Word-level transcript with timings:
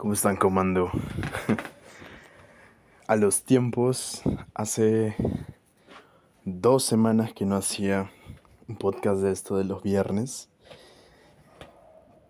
¿Cómo 0.00 0.14
están 0.14 0.36
comando? 0.36 0.90
A 3.06 3.16
los 3.16 3.42
tiempos, 3.42 4.22
hace 4.54 5.14
dos 6.46 6.84
semanas 6.84 7.34
que 7.34 7.44
no 7.44 7.54
hacía 7.54 8.10
un 8.66 8.76
podcast 8.76 9.20
de 9.20 9.30
esto 9.30 9.58
de 9.58 9.64
los 9.64 9.82
viernes. 9.82 10.48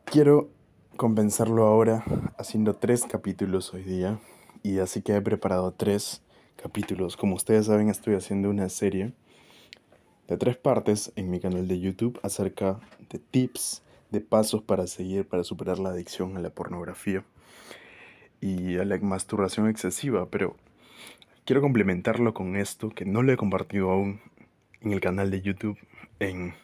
Quiero 0.04 0.50
compensarlo 0.96 1.64
ahora 1.64 2.02
haciendo 2.38 2.74
tres 2.74 3.04
capítulos 3.04 3.72
hoy 3.72 3.84
día. 3.84 4.18
Y 4.64 4.80
así 4.80 5.00
que 5.00 5.14
he 5.14 5.22
preparado 5.22 5.70
tres 5.70 6.24
capítulos. 6.56 7.16
Como 7.16 7.36
ustedes 7.36 7.66
saben, 7.66 7.88
estoy 7.88 8.16
haciendo 8.16 8.50
una 8.50 8.68
serie 8.68 9.14
de 10.26 10.36
tres 10.36 10.56
partes 10.56 11.12
en 11.14 11.30
mi 11.30 11.38
canal 11.38 11.68
de 11.68 11.78
YouTube 11.78 12.18
acerca 12.24 12.80
de 13.08 13.20
tips, 13.20 13.84
de 14.10 14.20
pasos 14.20 14.60
para 14.60 14.88
seguir 14.88 15.28
para 15.28 15.44
superar 15.44 15.78
la 15.78 15.90
adicción 15.90 16.36
a 16.36 16.40
la 16.40 16.50
pornografía 16.50 17.24
y 18.40 18.78
a 18.78 18.84
la 18.84 18.98
masturbación 18.98 19.68
excesiva, 19.68 20.26
pero 20.30 20.56
quiero 21.44 21.60
complementarlo 21.60 22.34
con 22.34 22.56
esto 22.56 22.90
que 22.90 23.04
no 23.04 23.22
lo 23.22 23.32
he 23.32 23.36
compartido 23.36 23.90
aún 23.90 24.20
en 24.80 24.92
el 24.92 25.00
canal 25.00 25.30
de 25.30 25.42
YouTube. 25.42 25.78
En 26.18 26.54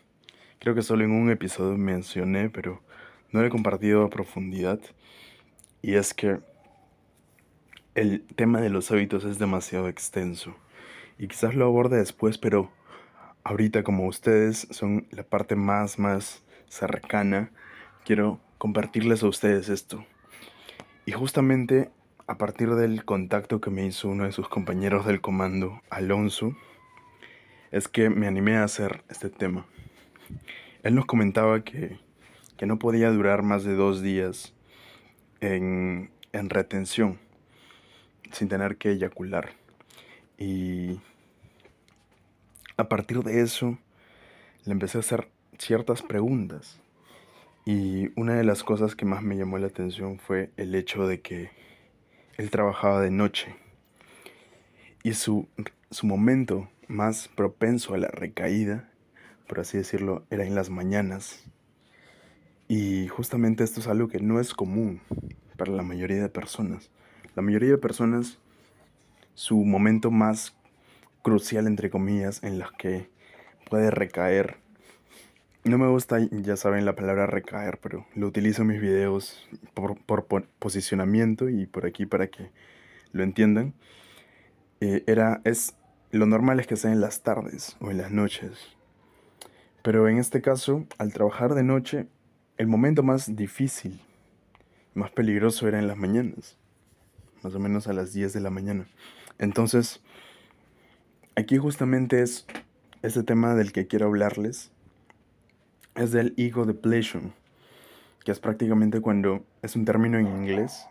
creo 0.58 0.74
que 0.74 0.82
solo 0.82 1.04
en 1.04 1.12
un 1.12 1.30
episodio 1.30 1.76
mencioné, 1.76 2.50
pero 2.50 2.80
no 3.32 3.40
lo 3.40 3.46
he 3.46 3.50
compartido 3.50 4.04
a 4.04 4.10
profundidad. 4.10 4.80
Y 5.82 5.94
es 5.94 6.14
que 6.14 6.38
el 7.94 8.22
tema 8.36 8.60
de 8.60 8.70
los 8.70 8.90
hábitos 8.90 9.24
es 9.24 9.38
demasiado 9.38 9.88
extenso. 9.88 10.54
Y 11.18 11.28
quizás 11.28 11.54
lo 11.54 11.64
aborde 11.64 11.96
después, 11.96 12.38
pero 12.38 12.70
ahorita 13.44 13.82
como 13.82 14.06
ustedes 14.06 14.66
son 14.70 15.06
la 15.10 15.22
parte 15.22 15.56
más, 15.56 15.98
más 15.98 16.42
cercana, 16.68 17.50
quiero 18.04 18.40
compartirles 18.58 19.22
a 19.22 19.28
ustedes 19.28 19.68
esto. 19.68 20.04
Y 21.06 21.12
justamente 21.12 21.88
a 22.26 22.36
partir 22.36 22.74
del 22.74 23.04
contacto 23.04 23.60
que 23.60 23.70
me 23.70 23.86
hizo 23.86 24.08
uno 24.08 24.24
de 24.24 24.32
sus 24.32 24.48
compañeros 24.48 25.06
del 25.06 25.20
comando, 25.20 25.80
Alonso, 25.88 26.56
es 27.70 27.86
que 27.86 28.10
me 28.10 28.26
animé 28.26 28.56
a 28.56 28.64
hacer 28.64 29.04
este 29.08 29.30
tema. 29.30 29.66
Él 30.82 30.96
nos 30.96 31.06
comentaba 31.06 31.62
que, 31.62 32.00
que 32.56 32.66
no 32.66 32.80
podía 32.80 33.12
durar 33.12 33.42
más 33.42 33.62
de 33.62 33.76
dos 33.76 34.02
días 34.02 34.52
en, 35.40 36.10
en 36.32 36.50
retención 36.50 37.20
sin 38.32 38.48
tener 38.48 38.76
que 38.76 38.90
eyacular. 38.90 39.50
Y 40.38 41.00
a 42.76 42.88
partir 42.88 43.22
de 43.22 43.42
eso 43.42 43.78
le 44.64 44.72
empecé 44.72 44.98
a 44.98 45.02
hacer 45.02 45.28
ciertas 45.56 46.02
preguntas. 46.02 46.80
Y 47.68 48.12
una 48.14 48.34
de 48.34 48.44
las 48.44 48.62
cosas 48.62 48.94
que 48.94 49.04
más 49.06 49.24
me 49.24 49.36
llamó 49.36 49.58
la 49.58 49.66
atención 49.66 50.20
fue 50.20 50.52
el 50.56 50.72
hecho 50.76 51.08
de 51.08 51.20
que 51.20 51.50
él 52.36 52.48
trabajaba 52.48 53.00
de 53.00 53.10
noche. 53.10 53.56
Y 55.02 55.14
su, 55.14 55.48
su 55.90 56.06
momento 56.06 56.68
más 56.86 57.26
propenso 57.26 57.94
a 57.94 57.98
la 57.98 58.06
recaída, 58.06 58.88
por 59.48 59.58
así 59.58 59.78
decirlo, 59.78 60.24
era 60.30 60.46
en 60.46 60.54
las 60.54 60.70
mañanas. 60.70 61.44
Y 62.68 63.08
justamente 63.08 63.64
esto 63.64 63.80
es 63.80 63.88
algo 63.88 64.06
que 64.06 64.20
no 64.20 64.38
es 64.38 64.54
común 64.54 65.00
para 65.56 65.72
la 65.72 65.82
mayoría 65.82 66.22
de 66.22 66.28
personas. 66.28 66.92
La 67.34 67.42
mayoría 67.42 67.70
de 67.70 67.78
personas, 67.78 68.38
su 69.34 69.56
momento 69.64 70.12
más 70.12 70.56
crucial, 71.22 71.66
entre 71.66 71.90
comillas, 71.90 72.44
en 72.44 72.60
los 72.60 72.70
que 72.70 73.10
puede 73.68 73.90
recaer 73.90 74.58
no 75.66 75.78
me 75.78 75.88
gusta, 75.88 76.18
ya 76.30 76.56
saben, 76.56 76.84
la 76.84 76.94
palabra 76.94 77.26
recaer, 77.26 77.78
pero 77.78 78.06
lo 78.14 78.28
utilizo 78.28 78.62
en 78.62 78.68
mis 78.68 78.80
videos 78.80 79.48
por, 79.74 79.96
posicionamiento 80.58 81.48
y 81.48 81.66
por 81.66 81.86
aquí 81.86 82.06
para 82.06 82.28
que 82.28 82.50
lo 83.12 83.22
entiendan. 83.22 83.74
Eh, 84.80 85.02
era, 85.06 85.40
es, 85.44 85.74
lo 86.12 86.26
normal 86.26 86.60
es 86.60 86.66
que 86.66 86.76
sea 86.76 86.92
en 86.92 87.00
las 87.00 87.22
tardes 87.22 87.76
o 87.80 87.90
en 87.90 87.98
las 87.98 88.12
noches. 88.12 88.76
Pero 89.82 90.08
en 90.08 90.18
este 90.18 90.40
caso, 90.40 90.86
al 90.98 91.12
trabajar 91.12 91.54
de 91.54 91.64
noche, 91.64 92.06
el 92.58 92.68
momento 92.68 93.02
más 93.02 93.34
difícil, 93.34 94.00
más 94.94 95.10
peligroso 95.10 95.66
era 95.66 95.78
en 95.78 95.88
las 95.88 95.96
mañanas. 95.96 96.56
Más 97.42 97.54
o 97.54 97.58
menos 97.58 97.88
a 97.88 97.92
las 97.92 98.12
10 98.12 98.32
de 98.32 98.40
la 98.40 98.50
mañana. 98.50 98.86
Entonces, 99.38 100.00
aquí 101.34 101.58
justamente 101.58 102.22
es 102.22 102.46
este 103.02 103.22
tema 103.22 103.54
del 103.54 103.72
que 103.72 103.86
quiero 103.86 104.06
hablarles 104.06 104.72
es 105.96 106.12
del 106.12 106.34
ego 106.36 106.66
depletion, 106.66 107.32
que 108.24 108.30
es 108.30 108.38
prácticamente 108.38 109.00
cuando 109.00 109.44
es 109.62 109.76
un 109.76 109.84
término 109.84 110.18
en 110.18 110.26
inglés. 110.26 110.86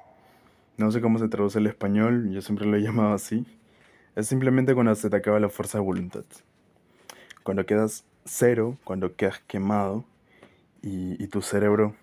No 0.77 0.91
sé 0.91 0.99
cómo 0.99 1.19
se 1.19 1.29
traduce 1.29 1.59
al 1.59 1.67
español, 1.67 2.31
yo 2.31 2.41
siempre 2.41 2.65
lo 2.65 2.75
he 2.75 2.81
llamado 2.81 3.13
así. 3.13 3.45
Es 4.15 4.27
simplemente 4.27 4.73
cuando 4.73 4.95
se 4.95 5.09
te 5.09 5.15
acaba 5.15 5.39
la 5.39 5.49
fuerza 5.49 5.77
de 5.77 5.83
voluntad. 5.83 6.25
Cuando 7.43 7.65
quedas 7.65 8.03
cero, 8.25 8.77
cuando 8.83 9.15
quedas 9.15 9.39
quemado 9.47 10.03
y, 10.81 11.21
y 11.23 11.27
tu 11.27 11.41
cerebro, 11.41 11.95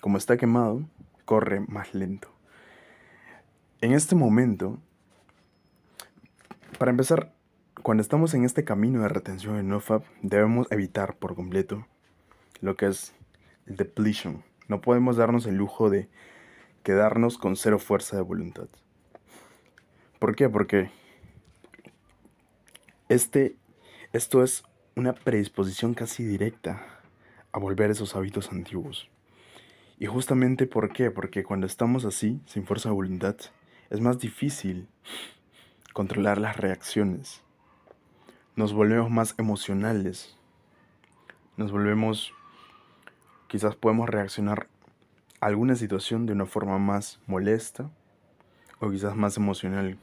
como 0.00 0.18
está 0.18 0.36
quemado, 0.36 0.82
corre 1.24 1.60
más 1.60 1.94
lento. 1.94 2.28
En 3.80 3.92
este 3.92 4.14
momento, 4.14 4.78
para 6.78 6.90
empezar, 6.90 7.32
cuando 7.82 8.00
estamos 8.00 8.34
en 8.34 8.44
este 8.44 8.64
camino 8.64 9.02
de 9.02 9.08
retención 9.08 9.56
en 9.56 9.68
NoFap, 9.68 10.04
debemos 10.22 10.66
evitar 10.72 11.16
por 11.16 11.34
completo 11.34 11.86
lo 12.60 12.76
que 12.76 12.86
es 12.86 13.14
el 13.66 13.76
depletion. 13.76 14.44
No 14.68 14.80
podemos 14.80 15.16
darnos 15.16 15.46
el 15.46 15.56
lujo 15.56 15.90
de 15.90 16.08
quedarnos 16.82 17.38
con 17.38 17.56
cero 17.56 17.78
fuerza 17.78 18.16
de 18.16 18.22
voluntad. 18.22 18.68
¿Por 20.18 20.36
qué? 20.36 20.48
Porque 20.48 20.90
este, 23.08 23.56
esto 24.12 24.42
es 24.42 24.64
una 24.96 25.12
predisposición 25.12 25.94
casi 25.94 26.24
directa 26.24 26.86
a 27.52 27.58
volver 27.58 27.90
esos 27.90 28.16
hábitos 28.16 28.50
antiguos. 28.50 29.08
Y 29.98 30.06
justamente 30.06 30.66
¿por 30.66 30.92
qué? 30.92 31.10
Porque 31.10 31.44
cuando 31.44 31.66
estamos 31.66 32.04
así, 32.04 32.40
sin 32.46 32.66
fuerza 32.66 32.88
de 32.88 32.94
voluntad, 32.94 33.36
es 33.90 34.00
más 34.00 34.18
difícil 34.18 34.88
controlar 35.92 36.38
las 36.38 36.56
reacciones. 36.56 37.42
Nos 38.56 38.72
volvemos 38.72 39.10
más 39.10 39.34
emocionales. 39.38 40.36
Nos 41.56 41.70
volvemos 41.70 42.32
Quizás 43.54 43.76
podemos 43.76 44.08
reaccionar 44.08 44.66
a 45.40 45.46
alguna 45.46 45.76
situación 45.76 46.26
de 46.26 46.32
una 46.32 46.44
forma 46.44 46.76
más 46.80 47.20
molesta 47.28 47.88
o 48.80 48.90
quizás 48.90 49.14
más 49.14 49.36
emocional. 49.36 49.96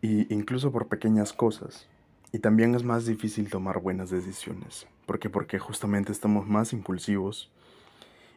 Y 0.00 0.32
incluso 0.32 0.70
por 0.70 0.86
pequeñas 0.86 1.32
cosas. 1.32 1.88
Y 2.30 2.38
también 2.38 2.76
es 2.76 2.84
más 2.84 3.06
difícil 3.06 3.50
tomar 3.50 3.80
buenas 3.80 4.10
decisiones. 4.10 4.86
¿Por 5.04 5.18
qué? 5.18 5.30
Porque 5.30 5.58
justamente 5.58 6.12
estamos 6.12 6.46
más 6.46 6.72
impulsivos 6.72 7.50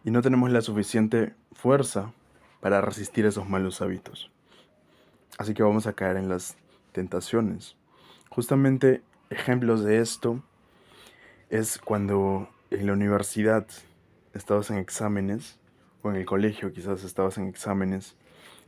y 0.04 0.10
no 0.10 0.24
tenemos 0.24 0.50
la 0.50 0.62
suficiente 0.62 1.36
fuerza 1.52 2.14
para 2.60 2.82
resistir 2.82 3.28
esos 3.28 3.48
malos 3.48 3.82
hábitos. 3.84 4.32
Así 5.38 5.54
que 5.54 5.62
vamos 5.62 5.86
a 5.86 5.94
caer 5.94 6.18
en 6.18 6.28
las 6.28 6.58
tentaciones. 6.92 7.76
Justamente 8.32 9.04
ejemplos 9.30 9.84
de 9.84 10.00
esto 10.00 10.42
es 11.52 11.78
cuando 11.78 12.50
en 12.70 12.86
la 12.86 12.94
universidad 12.94 13.68
estabas 14.34 14.70
en 14.70 14.78
exámenes, 14.78 15.58
o 16.02 16.10
en 16.10 16.18
el 16.18 16.26
colegio 16.26 16.74
quizás 16.74 17.04
estabas 17.04 17.38
en 17.38 17.48
exámenes 17.48 18.16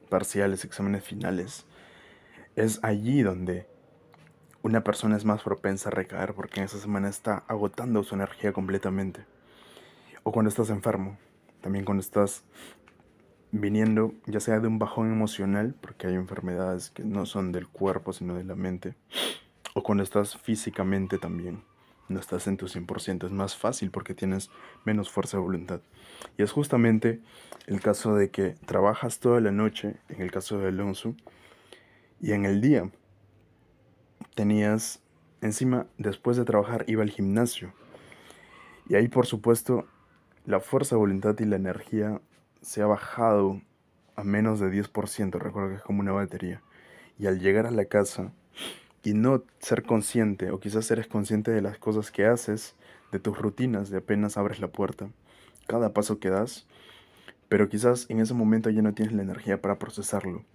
parciales, 0.10 0.64
exámenes 0.66 1.04
finales, 1.04 1.66
es 2.56 2.80
allí 2.84 3.22
donde 3.22 3.68
una 4.62 4.84
persona 4.84 5.16
es 5.16 5.26
más 5.26 5.42
propensa 5.42 5.90
a 5.90 5.92
recaer 5.92 6.34
porque 6.34 6.60
en 6.60 6.66
esa 6.66 6.80
semana 6.80 7.10
está 7.10 7.44
agotando 7.48 8.04
su 8.04 8.16
energía 8.16 8.52
completamente. 8.52 9.26
O 10.24 10.31
cuando 10.31 10.50
estás 10.50 10.70
enfermo, 10.70 11.18
también 11.62 11.86
cuando 11.86 12.02
estás 12.02 12.44
viniendo 13.52 14.13
ya 14.25 14.40
sea 14.40 14.60
de 14.60 14.68
un 14.68 14.80
bajón 14.80 15.12
emocional, 15.12 15.75
porque 15.80 16.07
hay 16.07 16.16
enfermedades 16.16 16.90
que 16.90 17.04
no 17.04 17.25
son 17.25 17.52
del 17.52 17.68
cuerpo 17.68 18.13
sino 18.13 18.36
de 18.36 18.44
la 18.44 18.56
mente, 18.56 18.95
o 19.74 19.84
cuando 19.84 20.04
estás 20.04 20.38
físicamente 20.38 21.18
también 21.18 21.63
no 22.09 22.19
estás 22.19 22.47
en 22.47 22.57
tu 22.57 22.67
100%, 22.67 23.25
es 23.25 23.31
más 23.31 23.56
fácil 23.56 23.91
porque 23.91 24.13
tienes 24.13 24.50
menos 24.83 25.09
fuerza 25.09 25.38
de 25.38 25.44
voluntad. 25.44 25.81
Y 26.38 26.44
es 26.44 26.51
justamente 26.51 27.21
el 27.67 27.81
caso 27.81 28.15
de 28.15 28.29
que 28.29 28.56
trabajas 28.65 29.19
toda 29.19 29.39
la 29.39 29.51
noche, 29.51 29.97
en 30.09 30.21
el 30.21 30.31
caso 30.31 30.57
de 30.57 30.67
Alonso, 30.67 31.15
y 32.19 32.33
en 32.33 32.45
el 32.45 32.61
día 32.61 32.89
tenías, 34.35 35.01
encima, 35.41 35.88
después 35.97 36.35
de 36.35 36.45
trabajar, 36.45 36.83
iba 36.88 37.03
al 37.03 37.11
gimnasio. 37.11 37.73
Y 38.88 38.95
ahí, 38.95 39.07
por 39.07 39.25
supuesto, 39.25 39.88
la 40.45 40.59
fuerza 40.59 40.95
de 40.95 41.00
voluntad 41.00 41.35
y 41.39 41.45
la 41.45 41.56
energía 41.56 42.21
se 42.61 42.81
ha 42.81 42.88
bajado 42.88 43.61
a 44.15 44.23
menos 44.23 44.59
de 44.59 44.69
10%, 44.69 45.39
recuerdo 45.39 45.69
que 45.69 45.75
es 45.75 45.81
como 45.81 46.01
una 46.01 46.11
batería. 46.11 46.61
Y 47.17 47.27
al 47.27 47.39
llegar 47.39 47.65
a 47.65 47.71
la 47.71 47.85
casa, 47.85 48.33
y 49.04 49.13
no 49.13 49.44
ser 49.60 49.84
consciente, 49.84 50.51
o 50.51 50.60
quizás 50.60 50.90
eres 50.92 51.07
consciente 51.07 51.51
de 51.51 51.62
las 51.62 51.78
cosas 51.78 52.12
que 52.12 52.25
haces, 52.25 52.75
de 53.12 53.19
tus 53.19 53.38
rutinas, 53.38 53.90
de 53.90 53.98
apenas 53.98 54.38
abres 54.38 54.60
la 54.60 54.68
puerta, 54.68 55.10
cada 55.68 55.94
paso 55.94 56.19
que 56.19 56.30
das, 56.30 56.68
pero 57.48 57.69
quizás 57.69 58.06
en 58.10 58.19
ese 58.19 58.34
momento 58.34 58.69
ya 58.69 58.81
no 58.81 58.94
tienes 58.94 59.13
la 59.13 59.24
energía 59.24 59.62
para 59.62 59.80
procesarlo 59.80 60.46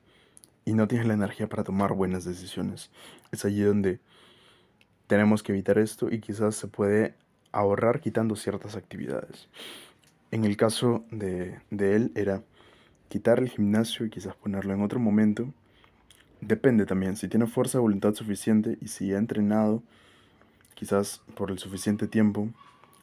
y 0.64 0.74
no 0.74 0.88
tienes 0.88 1.06
la 1.06 1.14
energía 1.14 1.48
para 1.48 1.64
tomar 1.64 1.92
buenas 1.92 2.24
decisiones. 2.24 2.90
Es 3.32 3.44
allí 3.44 3.62
donde 3.62 4.00
tenemos 5.06 5.42
que 5.42 5.52
evitar 5.52 5.78
esto 5.78 6.10
y 6.10 6.20
quizás 6.20 6.54
se 6.54 6.68
puede 6.68 7.14
ahorrar 7.52 8.00
quitando 8.00 8.36
ciertas 8.36 8.76
actividades. 8.76 9.48
En 10.30 10.44
el 10.44 10.56
caso 10.56 11.04
de, 11.10 11.60
de 11.70 11.96
él 11.96 12.12
era 12.14 12.42
quitar 13.08 13.38
el 13.38 13.48
gimnasio 13.48 14.06
y 14.06 14.10
quizás 14.10 14.34
ponerlo 14.34 14.74
en 14.74 14.82
otro 14.82 14.98
momento. 14.98 15.52
Depende 16.46 16.84
también, 16.84 17.16
si 17.16 17.26
tiene 17.26 17.46
fuerza 17.46 17.78
de 17.78 17.82
voluntad 17.82 18.12
suficiente 18.12 18.76
y 18.82 18.88
si 18.88 19.14
ha 19.14 19.18
entrenado 19.18 19.82
quizás 20.74 21.22
por 21.34 21.50
el 21.50 21.58
suficiente 21.58 22.06
tiempo 22.06 22.50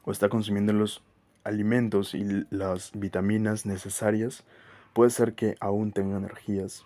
o 0.04 0.12
está 0.12 0.30
consumiendo 0.30 0.74
los 0.74 1.02
alimentos 1.44 2.14
y 2.14 2.46
las 2.52 2.92
vitaminas 2.94 3.66
necesarias, 3.66 4.44
puede 4.94 5.10
ser 5.10 5.34
que 5.34 5.56
aún 5.60 5.92
tenga 5.92 6.18
energías, 6.18 6.86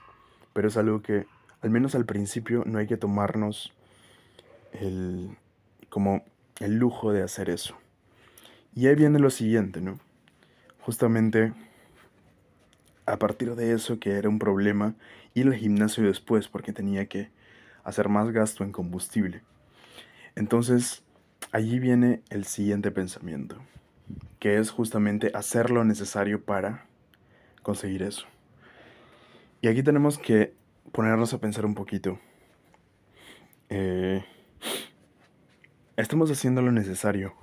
pero 0.54 0.69
es 0.69 0.78
algo 0.78 1.02
que 1.02 1.25
al 1.62 1.72
menos 1.72 1.94
al 1.94 2.06
principio 2.06 2.63
no 2.66 2.80
hay 2.80 2.88
que 2.88 2.96
tomarnos 2.96 3.74
el 4.72 5.36
como 5.90 6.24
el 6.62 6.78
lujo 6.78 7.12
de 7.12 7.22
hacer 7.22 7.50
eso. 7.50 7.75
Y 8.74 8.88
ahí 8.88 8.96
viene 8.96 9.19
lo 9.19 9.30
siguiente, 9.30 9.81
¿no? 9.81 10.00
Justamente 10.80 11.51
a 13.06 13.18
partir 13.18 13.56
de 13.56 13.74
eso 13.74 14.00
que 14.00 14.12
era 14.12 14.30
un 14.30 14.40
problema 14.40 14.96
ir 15.36 15.48
al 15.48 15.56
gimnasio 15.56 16.04
después 16.04 16.48
porque 16.48 16.74
tenía 16.74 17.06
que 17.06 17.30
hacer 17.84 18.10
más 18.10 18.32
gasto 18.32 18.64
en 18.64 18.72
combustible. 18.72 19.44
Entonces, 20.36 21.04
allí 21.52 21.78
viene 21.78 22.24
el 22.30 22.46
siguiente 22.46 22.90
pensamiento, 22.90 23.58
que 24.40 24.58
es 24.58 24.72
justamente 24.72 25.32
hacer 25.36 25.70
lo 25.70 25.84
necesario 25.84 26.44
para 26.44 26.88
conseguir 27.62 28.02
eso. 28.02 28.26
Y 29.62 29.68
aquí 29.68 29.84
tenemos 29.84 30.18
que 30.18 30.54
ponernos 30.92 31.34
a 31.34 31.40
pensar 31.40 31.66
un 31.66 31.76
poquito. 31.76 32.20
Eh, 33.70 34.24
¿Estamos 35.98 36.32
haciendo 36.32 36.62
lo 36.62 36.72
necesario 36.72 37.34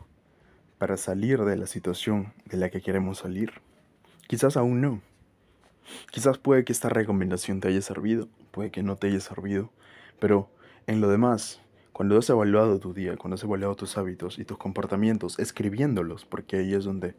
para 0.79 0.97
salir 0.97 1.41
de 1.44 1.56
la 1.56 1.67
situación 1.67 2.33
de 2.47 2.56
la 2.56 2.71
que 2.71 2.81
queremos 2.81 3.19
salir? 3.19 3.61
Quizás 4.29 4.56
aún 4.56 4.81
no. 4.81 5.03
Quizás 6.11 6.38
puede 6.38 6.64
que 6.64 6.73
esta 6.73 6.88
recomendación 6.88 7.61
te 7.61 7.69
haya 7.69 7.82
servido, 7.82 8.29
puede 8.50 8.70
que 8.70 8.82
no 8.82 8.96
te 8.96 9.08
haya 9.08 9.20
servido, 9.20 9.70
pero 10.20 10.50
en 10.87 11.00
lo 11.00 11.08
demás, 11.08 11.61
cuando 11.93 12.19
has 12.19 12.29
evaluado 12.31 12.79
tu 12.79 12.94
día, 12.94 13.17
cuando 13.17 13.34
has 13.34 13.44
evaluado 13.44 13.76
tus 13.76 13.96
hábitos 13.99 14.38
y 14.38 14.44
tus 14.44 14.58
comportamientos, 14.58 15.38
escribiéndolos, 15.38 16.25
porque 16.25 16.56
ahí 16.56 16.75
es 16.75 16.84
donde 16.84 17.14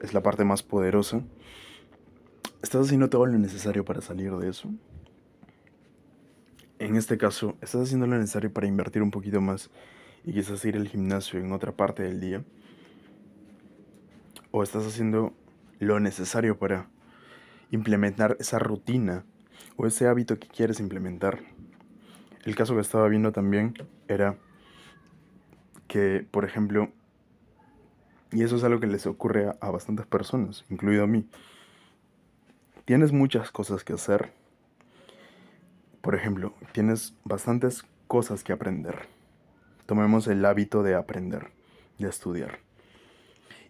es 0.00 0.14
la 0.14 0.22
parte 0.22 0.44
más 0.44 0.62
poderosa, 0.62 1.22
¿estás 2.62 2.86
haciendo 2.86 3.10
todo 3.10 3.26
lo 3.26 3.38
necesario 3.38 3.84
para 3.84 4.00
salir 4.00 4.34
de 4.36 4.48
eso? 4.48 4.70
En 6.78 6.96
este 6.96 7.18
caso, 7.18 7.56
¿estás 7.60 7.82
haciendo 7.82 8.06
lo 8.06 8.16
necesario 8.16 8.52
para 8.52 8.66
invertir 8.66 9.02
un 9.02 9.10
poquito 9.10 9.40
más 9.42 9.70
y 10.24 10.32
quizás 10.32 10.64
ir 10.64 10.76
al 10.76 10.88
gimnasio 10.88 11.38
en 11.38 11.52
otra 11.52 11.72
parte 11.72 12.02
del 12.02 12.20
día? 12.20 12.42
¿O 14.50 14.62
estás 14.62 14.86
haciendo 14.86 15.34
lo 15.78 16.00
necesario 16.00 16.58
para 16.58 16.88
implementar 17.70 18.36
esa 18.40 18.58
rutina 18.58 19.24
o 19.76 19.86
ese 19.86 20.06
hábito 20.06 20.38
que 20.38 20.48
quieres 20.48 20.80
implementar. 20.80 21.40
El 22.44 22.56
caso 22.56 22.74
que 22.74 22.80
estaba 22.80 23.08
viendo 23.08 23.32
también 23.32 23.74
era 24.08 24.36
que, 25.88 26.26
por 26.30 26.44
ejemplo, 26.44 26.90
y 28.32 28.42
eso 28.42 28.56
es 28.56 28.64
algo 28.64 28.80
que 28.80 28.86
les 28.86 29.06
ocurre 29.06 29.50
a, 29.60 29.70
bastantes 29.70 30.06
personas, 30.06 30.64
incluido 30.70 31.04
a 31.04 31.06
mí, 31.06 31.28
tienes 32.84 33.12
muchas 33.12 33.50
cosas 33.50 33.84
que 33.84 33.92
hacer. 33.92 34.32
Por 36.00 36.14
ejemplo, 36.14 36.54
tienes 36.72 37.14
bastantes 37.24 37.84
cosas 38.06 38.44
que 38.44 38.52
aprender. 38.52 39.08
Tomemos 39.86 40.28
el 40.28 40.44
hábito 40.44 40.82
de 40.82 40.94
aprender, 40.94 41.50
de 41.98 42.08
estudiar. 42.08 42.60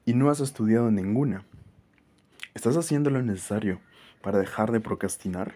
Y 0.05 0.15
no 0.15 0.31
has 0.31 0.41
estudiado 0.41 0.91
ninguna. 0.91 1.45
Estás 2.55 2.77
haciendo 2.77 3.11
lo 3.11 3.23
necesario 3.23 3.81
para 4.23 4.39
dejar 4.39 4.73
de 4.73 4.81
procrastinar? 4.81 5.55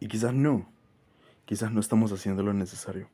Y 0.00 0.08
quizás 0.08 0.32
no, 0.32 0.68
quizás 1.44 1.72
no 1.72 1.80
estamos 1.80 2.12
haciendo 2.12 2.42
lo 2.42 2.52
necesario. 2.52 3.08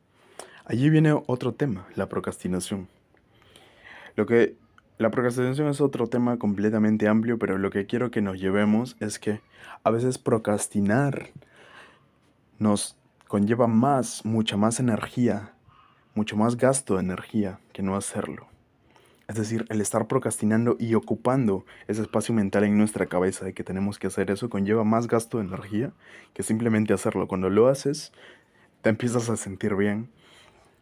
Allí 0.64 0.91
viene 0.91 1.12
otro 1.26 1.52
tema, 1.52 1.87
la 1.94 2.08
procrastinación. 2.08 2.88
Lo 4.17 4.26
que 4.26 4.56
la 4.96 5.11
procrastinación 5.11 5.69
es 5.69 5.81
otro 5.81 6.06
tema 6.06 6.38
completamente 6.38 7.08
amplio, 7.08 7.38
pero 7.38 7.58
lo 7.58 7.70
que 7.70 7.87
quiero 7.87 8.11
que 8.11 8.23
nos 8.23 8.38
llevemos 8.38 8.96
es 9.00 9.19
que 9.19 9.41
a 9.82 9.91
veces 9.91 10.19
procrastinar 10.19 11.31
nos 12.58 12.96
conlleva 13.26 13.67
más, 13.67 14.25
mucha 14.25 14.56
más 14.56 14.79
energía, 14.79 15.52
mucho 16.14 16.37
más 16.37 16.56
gasto 16.56 16.94
de 16.94 17.00
energía 17.00 17.58
que 17.73 17.82
no 17.82 17.96
hacerlo. 17.96 18.46
Es 19.26 19.36
decir, 19.36 19.64
el 19.70 19.80
estar 19.80 20.06
procrastinando 20.06 20.76
y 20.78 20.94
ocupando 20.94 21.64
ese 21.88 22.02
espacio 22.02 22.34
mental 22.34 22.64
en 22.64 22.76
nuestra 22.76 23.06
cabeza 23.06 23.44
de 23.44 23.54
que 23.54 23.64
tenemos 23.64 23.98
que 23.98 24.08
hacer 24.08 24.30
eso 24.30 24.50
conlleva 24.50 24.84
más 24.84 25.06
gasto 25.06 25.38
de 25.38 25.44
energía 25.44 25.92
que 26.34 26.42
simplemente 26.42 26.92
hacerlo. 26.92 27.26
Cuando 27.26 27.48
lo 27.48 27.68
haces, 27.68 28.12
te 28.82 28.90
empiezas 28.90 29.30
a 29.30 29.36
sentir 29.36 29.76
bien, 29.76 30.10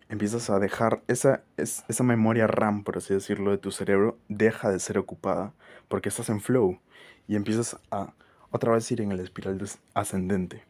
empiezas 0.09 0.51
a 0.51 0.59
dejar 0.59 1.03
esa, 1.07 1.45
esa 1.57 2.03
memoria 2.03 2.49
RAM, 2.49 2.83
por 2.83 2.99
así 2.99 3.15
decirlo, 3.15 3.53
de 3.53 3.59
tu 3.59 3.71
cerebro, 3.71 4.19
deja 4.29 4.71
de 4.71 4.81
ser 4.81 4.99
ocupada 4.99 5.55
porque 5.89 6.09
estás 6.09 6.29
en 6.29 6.41
flow 6.41 6.81
y 7.29 7.37
empiezas 7.37 7.79
a 7.91 8.13
otra 8.51 8.73
vez 8.73 8.91
ir 8.91 9.01
en 9.01 9.13
el 9.13 9.21
espiral 9.21 9.63
ascendente. 9.95 10.65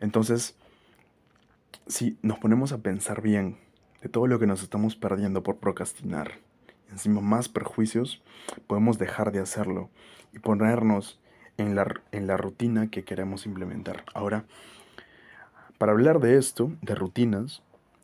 Entonces, 0.00 0.54
si 1.88 2.18
nos 2.22 2.38
ponemos 2.38 2.72
a 2.72 2.78
pensar 2.78 3.20
bien 3.20 3.58
de 4.00 4.08
todo 4.08 4.26
lo 4.26 4.38
que 4.38 4.46
nos 4.46 4.62
estamos 4.62 4.94
perdiendo 4.94 5.42
por 5.42 5.56
procrastinar, 5.56 6.38
encima 6.90 7.20
más 7.20 7.48
perjuicios, 7.48 8.22
podemos 8.66 8.98
dejar 8.98 9.32
de 9.32 9.40
hacerlo 9.40 9.90
y 10.32 10.38
ponernos 10.38 11.20
en 11.56 11.74
la, 11.74 12.00
en 12.12 12.26
la 12.26 12.36
rutina 12.36 12.90
que 12.90 13.04
queremos 13.04 13.46
implementar. 13.46 14.04
Ahora, 14.14 14.44
para 15.78 15.92
hablar 15.92 16.20
de 16.20 16.38
esto, 16.38 16.72
de 16.82 16.94
rutinas, 16.94 17.62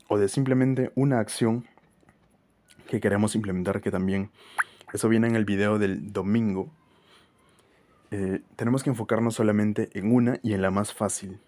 o 0.08 0.18
de 0.18 0.28
simplemente 0.28 0.92
una 0.94 1.18
acción 1.18 1.66
que 2.88 3.00
queremos 3.00 3.34
implementar, 3.34 3.80
que 3.80 3.90
también 3.90 4.30
eso 4.92 5.08
viene 5.08 5.26
en 5.26 5.36
el 5.36 5.44
video 5.44 5.78
del 5.78 6.12
domingo, 6.12 6.70
eh, 8.10 8.42
tenemos 8.56 8.82
que 8.82 8.90
enfocarnos 8.90 9.34
solamente 9.34 9.90
en 9.94 10.12
una 10.14 10.38
y 10.42 10.52
en 10.52 10.62
la 10.62 10.70
más 10.70 10.92
fácil. 10.92 11.40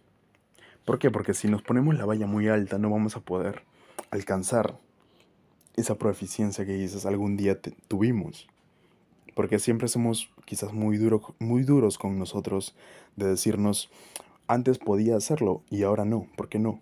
¿Por 0.84 0.98
qué? 0.98 1.10
Porque 1.10 1.34
si 1.34 1.48
nos 1.48 1.62
ponemos 1.62 1.94
la 1.94 2.06
valla 2.06 2.26
muy 2.26 2.48
alta 2.48 2.78
no 2.78 2.90
vamos 2.90 3.16
a 3.16 3.20
poder 3.20 3.62
alcanzar 4.10 4.78
esa 5.76 5.96
proeficiencia 5.96 6.66
que 6.66 6.76
quizás 6.76 7.06
algún 7.06 7.36
día 7.36 7.58
tuvimos. 7.88 8.46
Porque 9.34 9.58
siempre 9.58 9.88
somos 9.88 10.30
quizás 10.46 10.72
muy, 10.72 10.96
duro, 10.96 11.34
muy 11.38 11.62
duros 11.62 11.98
con 11.98 12.18
nosotros 12.18 12.74
de 13.16 13.26
decirnos, 13.26 13.90
antes 14.48 14.78
podía 14.78 15.16
hacerlo 15.16 15.62
y 15.70 15.82
ahora 15.82 16.04
no, 16.04 16.26
¿por 16.36 16.48
qué 16.48 16.58
no? 16.58 16.80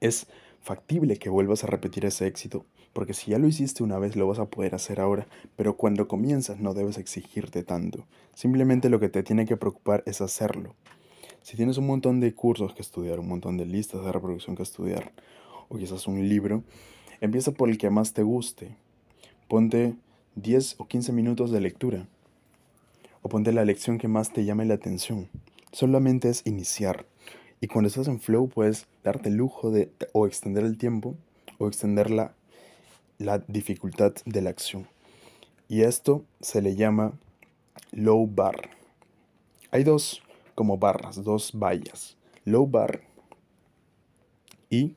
Es 0.00 0.26
factible 0.62 1.16
que 1.16 1.30
vuelvas 1.30 1.64
a 1.64 1.68
repetir 1.68 2.04
ese 2.04 2.26
éxito, 2.26 2.64
porque 2.92 3.14
si 3.14 3.30
ya 3.30 3.38
lo 3.38 3.46
hiciste 3.46 3.82
una 3.82 3.98
vez 3.98 4.16
lo 4.16 4.26
vas 4.26 4.38
a 4.38 4.46
poder 4.46 4.74
hacer 4.74 5.00
ahora, 5.00 5.26
pero 5.54 5.76
cuando 5.76 6.08
comienzas 6.08 6.58
no 6.58 6.74
debes 6.74 6.98
exigirte 6.98 7.62
tanto, 7.62 8.06
simplemente 8.34 8.88
lo 8.88 8.98
que 8.98 9.08
te 9.08 9.22
tiene 9.22 9.46
que 9.46 9.56
preocupar 9.56 10.02
es 10.06 10.20
hacerlo. 10.20 10.74
Si 11.42 11.56
tienes 11.56 11.78
un 11.78 11.86
montón 11.86 12.18
de 12.18 12.34
cursos 12.34 12.74
que 12.74 12.82
estudiar, 12.82 13.20
un 13.20 13.28
montón 13.28 13.56
de 13.56 13.66
listas 13.66 14.04
de 14.04 14.10
reproducción 14.10 14.56
que 14.56 14.64
estudiar, 14.64 15.12
o 15.68 15.76
quizás 15.76 16.06
un 16.06 16.28
libro, 16.28 16.64
Empieza 17.20 17.52
por 17.52 17.68
el 17.68 17.78
que 17.78 17.90
más 17.90 18.12
te 18.12 18.22
guste. 18.22 18.76
Ponte 19.48 19.94
10 20.36 20.76
o 20.78 20.86
15 20.86 21.12
minutos 21.12 21.50
de 21.50 21.60
lectura. 21.60 22.06
O 23.22 23.28
ponte 23.28 23.52
la 23.52 23.64
lección 23.64 23.98
que 23.98 24.08
más 24.08 24.32
te 24.32 24.44
llame 24.44 24.64
la 24.64 24.74
atención. 24.74 25.28
Solamente 25.72 26.28
es 26.28 26.42
iniciar. 26.46 27.06
Y 27.60 27.68
cuando 27.68 27.88
estás 27.88 28.08
en 28.08 28.20
flow 28.20 28.48
puedes 28.48 28.86
darte 29.02 29.28
el 29.30 29.36
lujo 29.36 29.70
de 29.70 29.90
o 30.12 30.26
extender 30.26 30.64
el 30.64 30.76
tiempo 30.76 31.14
o 31.58 31.68
extender 31.68 32.10
la, 32.10 32.34
la 33.18 33.38
dificultad 33.38 34.12
de 34.24 34.42
la 34.42 34.50
acción. 34.50 34.86
Y 35.68 35.82
esto 35.82 36.24
se 36.40 36.62
le 36.62 36.76
llama 36.76 37.12
low 37.92 38.26
bar. 38.26 38.70
Hay 39.70 39.84
dos 39.84 40.22
como 40.54 40.78
barras, 40.78 41.22
dos 41.24 41.52
vallas. 41.54 42.16
Low 42.44 42.66
bar 42.66 43.02
y 44.70 44.94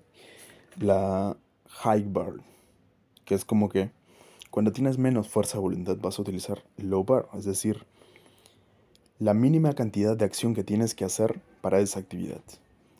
la 0.80 1.38
high 1.70 2.04
bar, 2.08 2.34
que 3.26 3.36
es 3.36 3.46
como 3.46 3.70
que 3.70 3.92
cuando 4.52 4.72
tienes 4.72 4.98
menos 4.98 5.30
fuerza 5.30 5.58
de 5.58 5.62
voluntad 5.62 5.98
vas 6.02 6.20
a 6.20 6.22
utilizar 6.22 6.64
low 6.78 7.04
bar, 7.04 7.30
es 7.38 7.46
decir, 7.46 7.86
la 9.20 9.34
mínima 9.34 9.74
cantidad 9.74 10.18
de 10.18 10.26
acción 10.26 10.56
que 10.56 10.64
tienes 10.64 10.96
que 10.96 11.06
hacer 11.06 11.40
para 11.62 11.80
esa 11.80 12.00
actividad. 12.00 12.42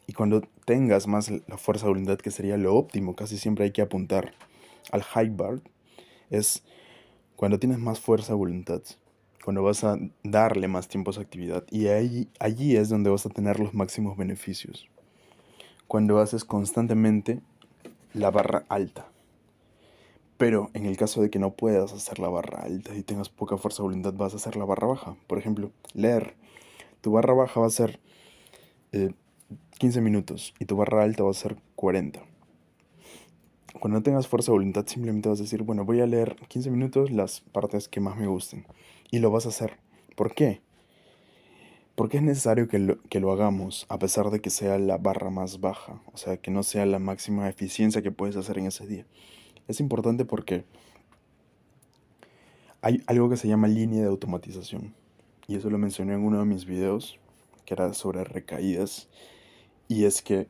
Y 0.06 0.14
cuando 0.14 0.42
tengas 0.66 1.08
más 1.08 1.30
la 1.30 1.58
fuerza 1.58 1.86
de 1.86 1.92
voluntad, 1.92 2.18
que 2.18 2.32
sería 2.32 2.58
lo 2.58 2.76
óptimo, 2.76 3.16
casi 3.16 3.38
siempre 3.38 3.66
hay 3.66 3.72
que 3.72 3.82
apuntar 3.82 4.34
al 4.92 5.04
high 5.04 5.30
bar, 5.30 5.62
es 6.30 6.64
cuando 7.36 7.60
tienes 7.60 7.80
más 7.80 8.00
fuerza 8.00 8.34
de 8.34 8.38
voluntad, 8.38 8.82
cuando 9.44 9.64
vas 9.64 9.84
a 9.84 9.98
darle 10.24 10.68
más 10.68 10.88
tiempo 10.88 11.10
a 11.10 11.14
esa 11.14 11.22
actividad. 11.22 11.64
Y 11.72 11.88
ahí, 11.88 12.28
allí 12.40 12.76
es 12.76 12.90
donde 12.90 13.10
vas 13.10 13.26
a 13.26 13.30
tener 13.30 13.60
los 13.60 13.74
máximos 13.74 14.18
beneficios. 14.18 14.88
Cuando 15.88 16.20
haces 16.20 16.44
constantemente 16.44 17.42
la 18.14 18.32
barra 18.32 18.66
alta. 18.70 19.08
Pero 20.38 20.70
en 20.74 20.86
el 20.86 20.96
caso 20.96 21.22
de 21.22 21.30
que 21.30 21.38
no 21.38 21.52
puedas 21.52 21.92
hacer 21.92 22.20
la 22.20 22.30
barra 22.30 22.64
alta 22.64 22.96
y 22.96 23.04
tengas 23.04 23.30
poca 23.30 23.58
fuerza 23.58 23.84
de 23.84 23.90
voluntad, 23.90 24.14
vas 24.14 24.34
a 24.34 24.38
hacer 24.38 24.56
la 24.56 24.66
barra 24.66 24.88
baja. 24.88 25.16
Por 25.28 25.38
ejemplo, 25.38 25.72
leer. 25.94 26.36
Tu 27.02 27.12
barra 27.12 27.34
baja 27.34 27.60
va 27.60 27.68
a 27.68 27.72
ser 27.72 28.00
15 28.92 30.00
eh, 30.00 30.02
minutos 30.02 30.54
y 30.60 30.66
tu 30.66 30.78
barra 30.78 31.04
alta 31.04 31.24
va 31.24 31.32
a 31.32 31.34
ser 31.34 31.58
40. 31.76 32.22
Cuando 33.80 34.00
no 34.00 34.04
tengas 34.04 34.28
fuerza 34.28 34.52
de 34.52 34.58
voluntad, 34.58 34.86
simplemente 34.88 35.30
vas 35.30 35.40
a 35.40 35.44
decir, 35.44 35.64
bueno, 35.64 35.86
voy 35.86 36.02
a 36.02 36.06
leer 36.06 36.36
15 36.48 36.72
minutos 36.72 37.12
las 37.12 37.42
partes 37.42 37.88
que 37.88 38.00
más 38.00 38.18
me 38.18 38.28
gusten. 38.28 38.66
Y 39.12 39.20
lo 39.20 39.32
vas 39.32 39.46
a 39.46 39.50
hacer. 39.50 39.78
¿Por 40.16 40.34
qué? 40.34 40.62
Porque 42.00 42.16
es 42.16 42.24
necesario 42.24 42.70
que 42.70 42.80
lo, 42.80 43.04
que 43.10 43.20
lo 43.20 43.30
hagamos 43.34 43.86
a 43.90 44.00
pesar 44.00 44.30
de 44.30 44.40
que 44.40 44.50
sea 44.50 44.80
la 44.80 44.98
barra 44.98 45.30
más 45.30 45.60
baja, 45.60 46.02
o 46.14 46.16
sea, 46.16 46.38
que 46.38 46.50
no 46.50 46.64
sea 46.64 46.86
la 46.86 46.98
máxima 46.98 47.50
eficiencia 47.50 48.02
que 48.02 48.10
puedes 48.10 48.38
hacer 48.38 48.58
en 48.58 48.68
ese 48.68 48.88
día. 48.88 49.06
Es 49.68 49.82
importante 49.82 50.24
porque 50.24 50.64
hay 52.82 53.04
algo 53.06 53.30
que 53.30 53.36
se 53.36 53.50
llama 53.50 53.68
línea 53.68 54.00
de 54.00 54.08
automatización. 54.08 54.96
Y 55.46 55.58
eso 55.58 55.70
lo 55.70 55.78
mencioné 55.78 56.14
en 56.14 56.24
uno 56.24 56.40
de 56.40 56.46
mis 56.46 56.64
videos, 56.64 57.20
que 57.66 57.74
era 57.74 57.94
sobre 57.94 58.24
recaídas. 58.24 59.10
Y 59.90 60.06
es 60.06 60.22
que 60.22 60.48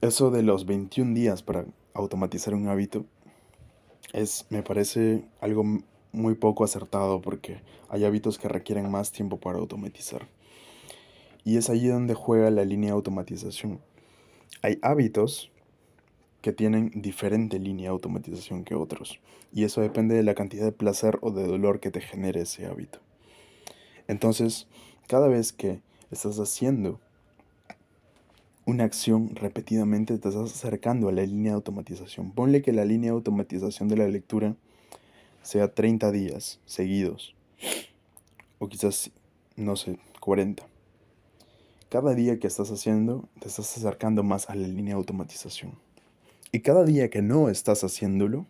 eso 0.00 0.32
de 0.32 0.42
los 0.42 0.66
21 0.66 1.14
días 1.14 1.44
para 1.44 1.66
automatizar 1.94 2.52
un 2.54 2.66
hábito 2.66 3.06
es, 4.12 4.46
me 4.50 4.64
parece 4.64 5.24
algo 5.40 5.62
muy 6.12 6.34
poco 6.34 6.64
acertado 6.64 7.20
porque 7.20 7.60
hay 7.88 8.04
hábitos 8.04 8.38
que 8.38 8.48
requieren 8.48 8.90
más 8.90 9.12
tiempo 9.12 9.38
para 9.40 9.58
automatizar. 9.58 10.28
Y 11.44 11.56
es 11.56 11.70
allí 11.70 11.88
donde 11.88 12.14
juega 12.14 12.50
la 12.50 12.64
línea 12.64 12.90
de 12.90 12.96
automatización. 12.96 13.80
Hay 14.62 14.78
hábitos 14.82 15.50
que 16.40 16.52
tienen 16.52 16.90
diferente 16.94 17.58
línea 17.58 17.84
de 17.84 17.92
automatización 17.92 18.64
que 18.64 18.74
otros. 18.74 19.20
Y 19.52 19.64
eso 19.64 19.80
depende 19.80 20.14
de 20.14 20.22
la 20.22 20.34
cantidad 20.34 20.64
de 20.64 20.72
placer 20.72 21.18
o 21.22 21.30
de 21.30 21.46
dolor 21.46 21.80
que 21.80 21.90
te 21.90 22.00
genere 22.00 22.42
ese 22.42 22.66
hábito. 22.66 22.98
Entonces, 24.08 24.66
cada 25.06 25.28
vez 25.28 25.52
que 25.52 25.80
estás 26.10 26.38
haciendo 26.38 27.00
una 28.66 28.84
acción 28.84 29.34
repetidamente, 29.34 30.18
te 30.18 30.28
estás 30.28 30.52
acercando 30.52 31.08
a 31.08 31.12
la 31.12 31.22
línea 31.22 31.52
de 31.52 31.56
automatización. 31.56 32.32
Ponle 32.32 32.62
que 32.62 32.72
la 32.72 32.84
línea 32.84 33.10
de 33.10 33.16
automatización 33.16 33.88
de 33.88 33.96
la 33.96 34.08
lectura 34.08 34.56
sea 35.42 35.74
30 35.74 36.10
días 36.12 36.60
seguidos, 36.66 37.34
o 38.58 38.68
quizás, 38.68 39.10
no 39.56 39.76
sé, 39.76 39.98
40. 40.20 40.66
Cada 41.88 42.14
día 42.14 42.38
que 42.38 42.46
estás 42.46 42.70
haciendo, 42.70 43.28
te 43.40 43.48
estás 43.48 43.76
acercando 43.76 44.22
más 44.22 44.48
a 44.48 44.54
la 44.54 44.66
línea 44.66 44.94
de 44.94 44.98
automatización. 44.98 45.78
Y 46.50 46.60
cada 46.60 46.84
día 46.84 47.10
que 47.10 47.22
no 47.22 47.48
estás 47.48 47.84
haciéndolo, 47.84 48.46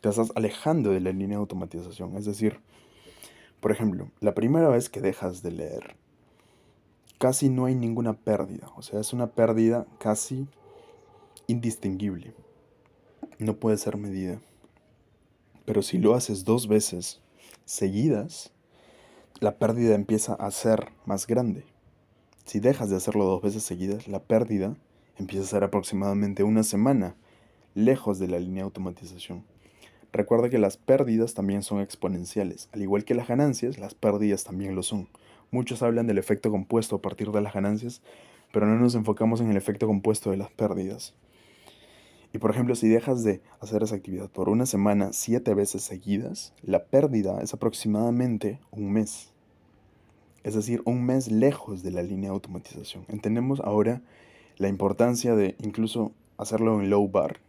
te 0.00 0.08
estás 0.08 0.32
alejando 0.34 0.90
de 0.90 1.00
la 1.00 1.10
línea 1.10 1.36
de 1.36 1.42
automatización. 1.42 2.16
Es 2.16 2.24
decir, 2.24 2.58
por 3.60 3.70
ejemplo, 3.70 4.10
la 4.20 4.34
primera 4.34 4.68
vez 4.68 4.88
que 4.88 5.00
dejas 5.00 5.42
de 5.42 5.50
leer, 5.52 5.96
casi 7.18 7.48
no 7.48 7.66
hay 7.66 7.74
ninguna 7.74 8.14
pérdida. 8.14 8.70
O 8.76 8.82
sea, 8.82 9.00
es 9.00 9.12
una 9.12 9.28
pérdida 9.28 9.86
casi 9.98 10.48
indistinguible. 11.46 12.32
No 13.38 13.56
puede 13.56 13.76
ser 13.76 13.96
medida. 13.98 14.40
Pero 15.64 15.82
si 15.82 15.98
lo 15.98 16.14
haces 16.14 16.44
dos 16.44 16.68
veces 16.68 17.20
seguidas, 17.64 18.52
la 19.40 19.58
pérdida 19.58 19.94
empieza 19.94 20.34
a 20.34 20.50
ser 20.50 20.88
más 21.06 21.26
grande. 21.26 21.64
Si 22.44 22.60
dejas 22.60 22.90
de 22.90 22.96
hacerlo 22.96 23.24
dos 23.24 23.42
veces 23.42 23.62
seguidas, 23.62 24.08
la 24.08 24.20
pérdida 24.20 24.76
empieza 25.16 25.44
a 25.44 25.48
ser 25.48 25.64
aproximadamente 25.64 26.42
una 26.42 26.62
semana 26.62 27.14
lejos 27.74 28.18
de 28.18 28.28
la 28.28 28.38
línea 28.38 28.62
de 28.62 28.66
automatización. 28.66 29.44
Recuerda 30.12 30.50
que 30.50 30.58
las 30.58 30.76
pérdidas 30.76 31.34
también 31.34 31.62
son 31.62 31.80
exponenciales. 31.80 32.68
Al 32.72 32.82
igual 32.82 33.04
que 33.04 33.14
las 33.14 33.28
ganancias, 33.28 33.78
las 33.78 33.94
pérdidas 33.94 34.42
también 34.42 34.74
lo 34.74 34.82
son. 34.82 35.08
Muchos 35.52 35.82
hablan 35.82 36.06
del 36.06 36.18
efecto 36.18 36.50
compuesto 36.50 36.96
a 36.96 37.02
partir 37.02 37.30
de 37.30 37.40
las 37.40 37.54
ganancias, 37.54 38.02
pero 38.52 38.66
no 38.66 38.76
nos 38.76 38.94
enfocamos 38.96 39.40
en 39.40 39.50
el 39.50 39.56
efecto 39.56 39.86
compuesto 39.86 40.30
de 40.30 40.36
las 40.36 40.50
pérdidas. 40.50 41.14
Y 42.32 42.38
por 42.38 42.50
ejemplo, 42.50 42.74
si 42.74 42.88
dejas 42.88 43.24
de 43.24 43.40
hacer 43.60 43.82
esa 43.82 43.96
actividad 43.96 44.30
por 44.30 44.48
una 44.48 44.66
semana 44.66 45.12
siete 45.12 45.54
veces 45.54 45.82
seguidas, 45.82 46.54
la 46.62 46.84
pérdida 46.84 47.40
es 47.42 47.54
aproximadamente 47.54 48.60
un 48.70 48.92
mes. 48.92 49.32
Es 50.44 50.54
decir, 50.54 50.80
un 50.84 51.04
mes 51.04 51.30
lejos 51.30 51.82
de 51.82 51.90
la 51.90 52.02
línea 52.02 52.30
de 52.30 52.34
automatización. 52.34 53.04
Entendemos 53.08 53.60
ahora 53.60 54.00
la 54.56 54.68
importancia 54.68 55.34
de 55.34 55.56
incluso 55.58 56.12
hacerlo 56.38 56.80
en 56.80 56.88
low 56.88 57.08
bar, 57.08 57.40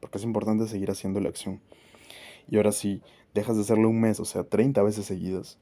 porque 0.00 0.18
es 0.18 0.24
importante 0.24 0.66
seguir 0.66 0.90
haciendo 0.90 1.20
la 1.20 1.28
acción. 1.28 1.60
Y 2.50 2.56
ahora 2.56 2.72
si 2.72 3.02
dejas 3.34 3.56
de 3.56 3.62
hacerlo 3.62 3.88
un 3.88 4.00
mes, 4.00 4.18
o 4.20 4.24
sea, 4.24 4.42
30 4.42 4.82
veces 4.82 5.06
seguidas, 5.06 5.58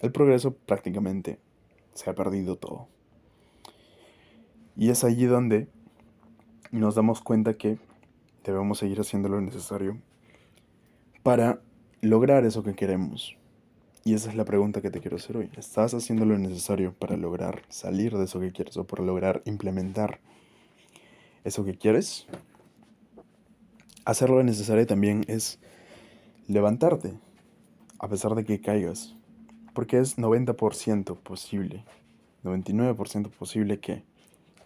el 0.00 0.10
progreso 0.10 0.52
prácticamente 0.52 1.38
se 1.94 2.10
ha 2.10 2.14
perdido 2.14 2.56
todo. 2.56 2.88
Y 4.76 4.90
es 4.90 5.04
allí 5.04 5.26
donde 5.26 5.68
nos 6.70 6.94
damos 6.94 7.20
cuenta 7.20 7.54
que 7.54 7.78
debemos 8.44 8.78
seguir 8.78 9.00
haciendo 9.00 9.28
lo 9.28 9.40
necesario 9.40 9.98
para 11.22 11.60
lograr 12.00 12.44
eso 12.44 12.62
que 12.62 12.74
queremos. 12.74 13.36
Y 14.04 14.14
esa 14.14 14.30
es 14.30 14.36
la 14.36 14.46
pregunta 14.46 14.80
que 14.80 14.90
te 14.90 15.00
quiero 15.00 15.16
hacer 15.16 15.36
hoy. 15.36 15.50
¿Estás 15.56 15.92
haciendo 15.92 16.24
lo 16.24 16.38
necesario 16.38 16.94
para 16.94 17.16
lograr 17.16 17.62
salir 17.68 18.16
de 18.16 18.24
eso 18.24 18.40
que 18.40 18.52
quieres 18.52 18.76
o 18.78 18.86
para 18.86 19.04
lograr 19.04 19.42
implementar 19.44 20.20
eso 21.44 21.64
que 21.64 21.76
quieres? 21.76 22.26
Hacer 24.06 24.30
lo 24.30 24.42
necesario 24.42 24.86
también 24.86 25.24
es 25.28 25.58
levantarte, 26.48 27.12
a 27.98 28.08
pesar 28.08 28.34
de 28.34 28.44
que 28.44 28.60
caigas. 28.60 29.14
Porque 29.74 29.98
es 29.98 30.18
90% 30.18 31.16
posible, 31.18 31.84
99% 32.42 33.30
posible 33.30 33.80
que 33.80 34.02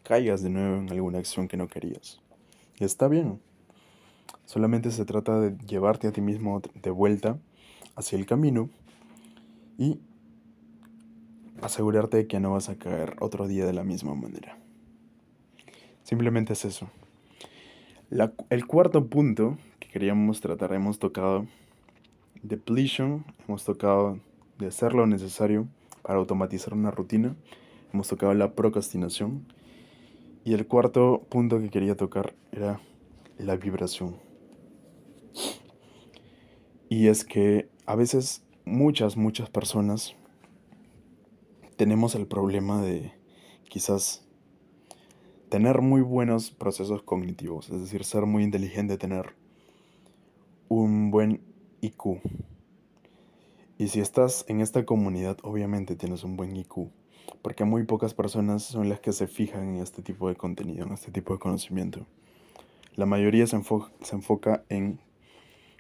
caigas 0.05 0.43
de 0.43 0.51
nuevo 0.51 0.77
en 0.77 0.91
alguna 0.91 1.19
acción 1.19 1.49
que 1.49 1.57
no 1.57 1.67
querías. 1.67 2.21
Y 2.79 2.85
está 2.85 3.09
bien. 3.09 3.41
Solamente 4.45 4.91
se 4.91 5.05
trata 5.05 5.41
de 5.41 5.57
llevarte 5.67 6.09
a 6.09 6.13
ti 6.13 6.21
mismo 6.21 6.61
de 6.83 6.91
vuelta 6.91 7.39
hacia 7.97 8.19
el 8.19 8.27
camino 8.27 8.69
y 9.79 9.99
asegurarte 11.63 12.19
de 12.19 12.27
que 12.27 12.41
no 12.41 12.53
vas 12.53 12.69
a 12.69 12.77
caer 12.77 13.17
otro 13.21 13.49
día 13.49 13.67
de 13.67 13.73
la 13.73 13.85
misma 13.85 14.15
manera. 14.15 14.59
Simplemente 16.03 16.53
es 16.53 16.65
eso. 16.65 16.89
el 18.51 18.67
cuarto 18.67 19.07
punto 19.07 19.57
que 19.79 19.89
queríamos 19.89 20.41
tratar, 20.41 20.73
hemos 20.75 20.99
tocado 20.99 21.47
depletion, 22.43 23.25
hemos 23.49 23.65
tocado 23.65 24.19
de 24.59 24.67
hacer 24.67 24.93
lo 24.93 25.07
necesario 25.07 25.67
para 26.03 26.19
automatizar 26.19 26.75
una 26.75 26.91
rutina. 26.91 27.35
Hemos 27.93 28.09
tocado 28.09 28.35
la 28.35 28.53
procrastinación. 28.53 29.47
Y 30.45 30.53
el 30.53 30.67
cuarto 30.67 31.23
punto 31.31 31.59
que 31.59 31.71
quería 31.71 31.97
tocar 31.97 32.35
era 32.53 32.81
la 33.39 33.57
vibración. 33.57 34.24
Y 36.89 37.09
es 37.09 37.25
que 37.25 37.69
a 37.87 37.97
veces 37.97 38.45
muchas, 38.65 39.17
muchas 39.17 39.51
personas 39.51 40.15
tenemos 41.77 42.15
el 42.15 42.27
problema 42.27 42.83
de 42.83 43.13
quizás 43.69 44.27
tener 45.49 45.81
muy 45.83 46.03
buenos 46.03 46.51
procesos 46.51 47.03
cognitivos, 47.03 47.71
es 47.71 47.81
decir, 47.81 48.05
ser 48.05 48.27
muy 48.27 48.45
inteligente, 48.45 48.97
tener 48.97 49.35
un 50.69 51.11
buen 51.11 51.41
IQ, 51.81 52.21
y 53.77 53.89
si 53.89 53.99
estás 53.99 54.45
en 54.49 54.61
esta 54.61 54.85
comunidad, 54.85 55.39
obviamente 55.43 55.97
tienes 55.97 56.23
un 56.23 56.37
buen 56.37 56.57
IQ, 56.57 56.91
porque 57.43 57.65
muy 57.65 57.83
pocas 57.83 58.15
personas 58.15 58.63
son 58.63 58.89
las 58.89 59.01
que 59.01 59.13
se 59.13 59.27
fijan 59.27 59.75
en 59.75 59.83
este 59.83 60.01
tipo 60.01 60.29
de 60.29 60.37
contenido, 60.37 60.87
en 60.87 60.93
este 60.93 61.11
tipo 61.11 61.33
de 61.33 61.41
conocimiento. 61.41 62.07
La 62.95 63.05
mayoría 63.05 63.49
se, 63.49 63.61
se 64.01 64.15
enfoca 64.15 64.65
en 64.69 65.01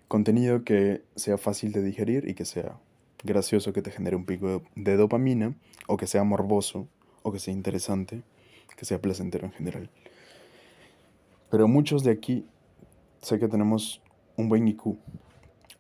contenido 0.08 0.64
que 0.64 1.02
sea 1.16 1.38
fácil 1.38 1.73
de 1.73 1.82
digerir 1.82 2.28
y 2.28 2.34
que 2.34 2.44
sea 2.44 2.78
gracioso, 3.23 3.73
que 3.73 3.82
te 3.82 3.90
genere 3.90 4.16
un 4.16 4.26
pico 4.26 4.62
de 4.75 4.96
dopamina, 4.96 5.54
o 5.87 5.96
que 5.96 6.06
sea 6.06 6.25
morboso, 6.25 6.88
o 7.23 7.32
que 7.32 7.38
sea 7.38 7.54
interesante, 7.54 8.23
que 8.76 8.84
sea 8.84 9.00
placentero 9.00 9.46
en 9.46 9.52
general. 9.52 9.90
Pero 11.50 11.68
muchos 11.68 12.04
de 12.04 12.11
aquí 12.11 12.46
sé 13.23 13.38
que 13.38 13.49
tenemos 13.49 14.02
un 14.37 14.49
buen 14.49 14.68
IQ, 14.68 14.99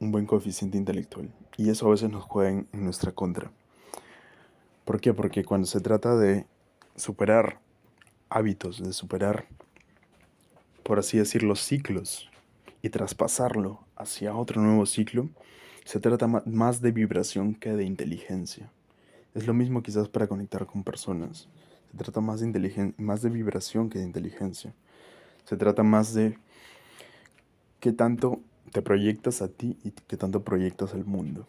un 0.00 0.12
buen 0.12 0.26
coeficiente 0.26 0.78
intelectual. 0.78 1.32
Y 1.56 1.70
eso 1.70 1.86
a 1.86 1.90
veces 1.90 2.10
nos 2.10 2.24
juega 2.24 2.50
en, 2.50 2.68
nuestra 2.72 3.12
contra. 3.12 3.52
¿Por 4.84 5.00
qué? 5.00 5.14
Porque 5.14 5.44
cuando 5.44 5.66
se 5.66 5.80
trata 5.80 6.16
de 6.16 6.46
superar 6.96 7.60
hábitos, 8.28 8.82
de 8.82 8.92
superar, 8.92 9.46
por 10.82 10.98
así 10.98 11.18
decirlo, 11.18 11.56
ciclos 11.56 12.30
y 12.84 12.90
traspasarlo 12.90 13.80
hacia 13.96 14.36
otro 14.36 14.60
nuevo 14.60 14.84
ciclo, 14.84 15.30
Se 15.86 16.00
trata 16.00 16.26
más 16.26 16.80
de 16.82 16.92
vibración 16.92 17.54
que 17.54 17.72
de 17.72 17.84
inteligencia. 17.84 18.70
Es 19.34 19.46
lo 19.46 19.52
mismo 19.52 19.82
quizás 19.82 20.08
para 20.08 20.26
conectar 20.26 20.66
con 20.66 20.82
personas. 20.82 21.48
Se 21.90 21.96
trata 21.96 22.20
más 22.20 22.40
de, 22.40 22.94
más 22.98 23.22
de 23.22 23.30
vibración 23.30 23.88
que 23.88 23.98
de 23.98 24.04
inteligencia. 24.04 24.74
Se 25.44 25.56
trata 25.56 25.82
más 25.82 26.12
de 26.12 26.38
qué 27.80 27.92
tanto 27.92 28.40
te 28.72 28.82
proyectas 28.82 29.40
a 29.40 29.48
ti 29.48 29.78
y 29.82 29.90
qué 29.90 30.16
tanto 30.18 30.42
proyectas 30.42 30.92
al 30.92 31.06
mundo. 31.06 31.46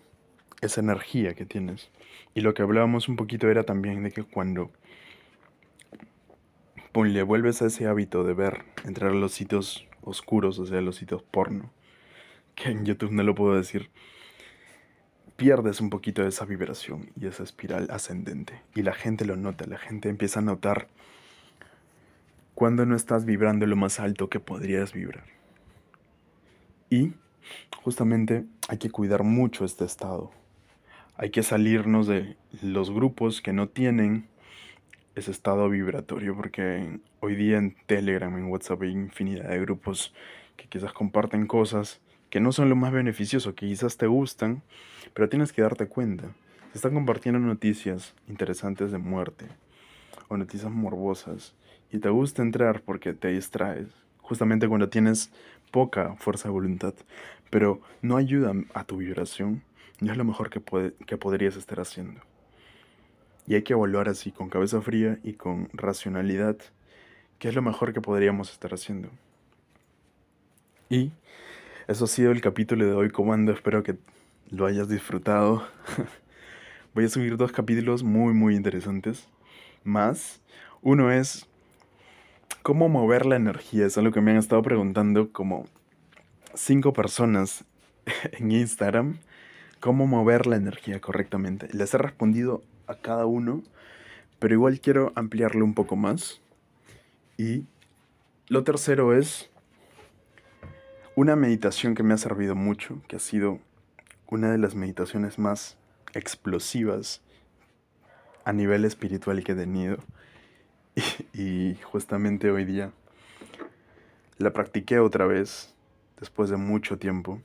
Esa 0.61 0.79
energía 0.81 1.33
que 1.33 1.45
tienes. 1.45 1.89
Y 2.33 2.41
lo 2.41 2.53
que 2.53 2.61
hablábamos 2.61 3.09
un 3.09 3.17
poquito 3.17 3.49
era 3.49 3.63
también 3.63 4.03
de 4.03 4.11
que 4.11 4.23
cuando 4.23 4.71
le 7.03 7.23
vuelves 7.23 7.61
a 7.61 7.65
ese 7.65 7.87
hábito 7.87 8.23
de 8.23 8.33
ver, 8.33 8.63
entrar 8.85 9.11
a 9.11 9.15
los 9.15 9.33
sitios 9.33 9.85
oscuros, 10.01 10.59
o 10.59 10.65
sea, 10.65 10.79
los 10.81 10.95
sitios 10.95 11.23
porno, 11.23 11.71
que 12.55 12.69
en 12.69 12.85
YouTube 12.85 13.11
no 13.11 13.23
lo 13.23 13.35
puedo 13.35 13.55
decir, 13.55 13.89
pierdes 15.35 15.81
un 15.81 15.89
poquito 15.89 16.21
de 16.21 16.29
esa 16.29 16.45
vibración 16.45 17.11
y 17.19 17.27
esa 17.27 17.43
espiral 17.43 17.87
ascendente. 17.91 18.61
Y 18.73 18.83
la 18.83 18.93
gente 18.93 19.25
lo 19.25 19.35
nota, 19.35 19.65
la 19.65 19.77
gente 19.77 20.09
empieza 20.09 20.39
a 20.39 20.43
notar 20.43 20.87
cuando 22.53 22.85
no 22.85 22.95
estás 22.95 23.25
vibrando 23.25 23.65
lo 23.65 23.75
más 23.75 23.99
alto 23.99 24.29
que 24.29 24.39
podrías 24.39 24.93
vibrar. 24.93 25.25
Y 26.89 27.13
justamente 27.83 28.45
hay 28.69 28.77
que 28.77 28.89
cuidar 28.89 29.23
mucho 29.23 29.65
este 29.65 29.83
estado. 29.83 30.31
Hay 31.17 31.29
que 31.29 31.43
salirnos 31.43 32.07
de 32.07 32.37
los 32.61 32.91
grupos 32.91 33.41
que 33.41 33.53
no 33.53 33.67
tienen 33.67 34.27
ese 35.15 35.31
estado 35.31 35.69
vibratorio, 35.69 36.35
porque 36.35 36.99
hoy 37.21 37.35
día 37.35 37.57
en 37.57 37.75
Telegram, 37.85 38.37
en 38.37 38.45
WhatsApp 38.45 38.81
hay 38.81 38.91
infinidad 38.91 39.49
de 39.49 39.59
grupos 39.59 40.13
que 40.57 40.67
quizás 40.67 40.93
comparten 40.93 41.47
cosas 41.47 42.01
que 42.29 42.41
no 42.41 42.51
son 42.51 42.69
lo 42.69 42.75
más 42.75 42.91
beneficioso, 42.91 43.55
que 43.55 43.65
quizás 43.65 43.95
te 43.97 44.07
gustan, 44.07 44.61
pero 45.13 45.29
tienes 45.29 45.53
que 45.53 45.61
darte 45.61 45.87
cuenta. 45.87 46.25
Se 46.71 46.79
están 46.79 46.93
compartiendo 46.93 47.39
noticias 47.39 48.13
interesantes 48.27 48.91
de 48.91 48.97
muerte 48.97 49.47
o 50.27 50.35
noticias 50.35 50.69
morbosas 50.69 51.55
y 51.91 51.99
te 51.99 52.09
gusta 52.09 52.41
entrar 52.41 52.81
porque 52.81 53.13
te 53.13 53.29
distraes, 53.29 53.87
justamente 54.17 54.67
cuando 54.67 54.89
tienes 54.89 55.31
poca 55.71 56.15
fuerza 56.15 56.49
de 56.49 56.53
voluntad, 56.53 56.93
pero 57.49 57.79
no 58.01 58.17
ayuda 58.17 58.53
a 58.73 58.83
tu 58.83 58.97
vibración, 58.97 59.63
no 60.01 60.11
es 60.11 60.17
lo 60.17 60.25
mejor 60.25 60.49
que, 60.49 60.59
puede, 60.59 60.93
que 61.05 61.15
podrías 61.15 61.55
estar 61.55 61.79
haciendo. 61.79 62.19
Y 63.47 63.55
hay 63.55 63.63
que 63.63 63.73
evaluar 63.73 64.09
así, 64.09 64.31
con 64.31 64.49
cabeza 64.49 64.81
fría 64.81 65.19
y 65.23 65.33
con 65.33 65.69
racionalidad, 65.73 66.57
qué 67.37 67.49
es 67.49 67.55
lo 67.55 67.61
mejor 67.61 67.93
que 67.93 68.01
podríamos 68.01 68.51
estar 68.51 68.73
haciendo. 68.73 69.09
Y 70.89 71.11
eso 71.87 72.05
ha 72.05 72.07
sido 72.07 72.31
el 72.31 72.41
capítulo 72.41 72.85
de 72.85 72.93
hoy, 72.93 73.09
Comando. 73.09 73.51
Espero 73.51 73.83
que 73.83 73.97
lo 74.49 74.65
hayas 74.65 74.89
disfrutado. 74.89 75.67
Voy 76.95 77.05
a 77.05 77.09
subir 77.09 77.37
dos 77.37 77.51
capítulos 77.51 78.03
muy, 78.03 78.33
muy 78.33 78.55
interesantes. 78.55 79.27
Más. 79.83 80.41
Uno 80.81 81.11
es 81.11 81.47
cómo 82.63 82.89
mover 82.89 83.25
la 83.25 83.35
energía. 83.35 83.85
Es 83.85 83.97
algo 83.97 84.11
que 84.11 84.21
me 84.21 84.31
han 84.31 84.37
estado 84.37 84.61
preguntando 84.61 85.31
como 85.31 85.65
cinco 86.53 86.93
personas 86.93 87.65
en 88.31 88.51
Instagram. 88.51 89.17
Cómo 89.79 90.07
mover 90.07 90.47
la 90.47 90.55
energía 90.55 90.99
correctamente. 91.01 91.67
Les 91.71 91.93
he 91.93 91.97
respondido 91.97 92.63
a 92.87 92.95
cada 92.95 93.25
uno, 93.25 93.63
pero 94.39 94.53
igual 94.53 94.79
quiero 94.79 95.11
ampliarlo 95.15 95.63
un 95.63 95.73
poco 95.73 95.95
más. 95.95 96.41
Y 97.37 97.65
lo 98.47 98.63
tercero 98.63 99.13
es 99.13 99.49
una 101.15 101.35
meditación 101.35 101.95
que 101.95 102.03
me 102.03 102.13
ha 102.13 102.17
servido 102.17 102.55
mucho, 102.55 103.01
que 103.07 103.15
ha 103.15 103.19
sido 103.19 103.59
una 104.27 104.51
de 104.51 104.57
las 104.57 104.75
meditaciones 104.75 105.39
más 105.39 105.77
explosivas 106.13 107.21
a 108.43 108.53
nivel 108.53 108.85
espiritual 108.85 109.43
que 109.43 109.53
he 109.53 109.55
tenido. 109.55 109.97
Y, 111.33 111.75
justamente 111.83 112.51
hoy 112.51 112.63
día 112.63 112.91
la 114.37 114.51
practiqué 114.51 114.99
otra 114.99 115.25
vez, 115.25 115.73
después 116.19 116.49
de 116.49 116.57
mucho 116.57 116.97
tiempo, 116.97 117.41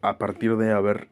a 0.00 0.18
partir 0.18 0.56
de 0.56 0.72
haber 0.72 1.08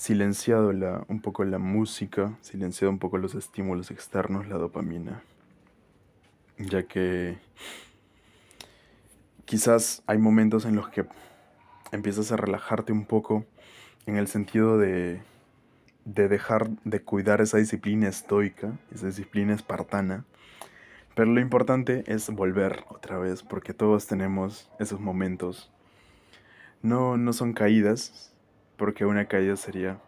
silenciado 0.00 0.72
la, 0.72 1.04
un 1.08 1.20
poco 1.20 1.44
la 1.44 1.58
música, 1.58 2.38
silenciado 2.40 2.90
un 2.90 2.98
poco 2.98 3.18
los 3.18 3.34
estímulos 3.34 3.90
externos, 3.90 4.48
la 4.48 4.56
dopamina, 4.56 5.22
ya 6.56 6.84
que 6.84 7.36
quizás 9.44 10.02
hay 10.06 10.16
momentos 10.16 10.64
en 10.64 10.74
los 10.74 10.88
que 10.88 11.04
empiezas 11.92 12.32
a 12.32 12.38
relajarte 12.38 12.92
un 12.92 13.04
poco 13.04 13.44
en 14.06 14.16
el 14.16 14.26
sentido 14.26 14.78
de, 14.78 15.20
de 16.06 16.28
dejar 16.28 16.70
de 16.84 17.02
cuidar 17.02 17.42
esa 17.42 17.58
disciplina 17.58 18.08
estoica, 18.08 18.72
esa 18.94 19.08
disciplina 19.08 19.52
espartana, 19.52 20.24
pero 21.14 21.30
lo 21.30 21.40
importante 21.42 22.04
es 22.06 22.30
volver 22.30 22.86
otra 22.88 23.18
vez, 23.18 23.42
porque 23.42 23.74
todos 23.74 24.06
tenemos 24.06 24.70
esos 24.78 24.98
momentos. 24.98 25.70
No, 26.80 27.18
no 27.18 27.34
son 27.34 27.52
caídas, 27.52 28.29
porque 28.80 29.04
una 29.04 29.26
caída 29.26 29.56
sería 29.56 30.00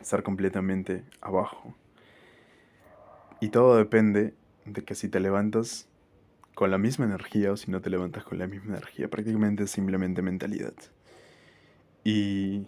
estar 0.00 0.24
completamente 0.24 1.04
abajo. 1.20 1.72
Y 3.40 3.50
todo 3.50 3.76
depende 3.76 4.34
de 4.64 4.82
que 4.82 4.96
si 4.96 5.08
te 5.08 5.20
levantas 5.20 5.88
con 6.56 6.72
la 6.72 6.78
misma 6.78 7.04
energía 7.04 7.52
o 7.52 7.56
si 7.56 7.70
no 7.70 7.80
te 7.80 7.90
levantas 7.90 8.24
con 8.24 8.38
la 8.38 8.48
misma 8.48 8.76
energía. 8.76 9.08
Prácticamente 9.08 9.62
es 9.62 9.70
simplemente 9.70 10.20
mentalidad. 10.20 10.74
Y, 12.02 12.66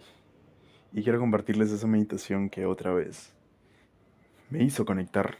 y 0.93 1.03
quiero 1.03 1.19
compartirles 1.19 1.69
esa 1.69 1.85
meditación 1.85 2.49
que 2.49 2.65
otra 2.65 2.93
vez 2.93 3.33
me 4.49 4.63
hizo 4.63 4.85
conectar 4.85 5.37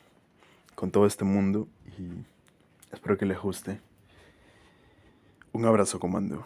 con 0.76 0.92
todo 0.92 1.06
este 1.06 1.24
mundo 1.24 1.70
y 1.98 2.26
espero 2.94 3.18
que 3.18 3.26
les 3.26 3.40
guste. 3.40 3.80
Un 5.54 5.64
abrazo, 5.64 6.02
comando. 6.02 6.46